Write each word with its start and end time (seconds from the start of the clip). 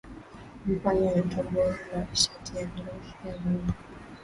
Mpanya 0.65 1.05
anatobola 1.11 2.05
shati 2.13 2.51
yangu 2.57 2.77
ya 3.25 3.33
mweupe 3.39 3.73